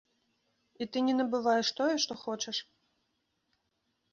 [0.85, 2.57] І ты не набываеш тое, што хочаш.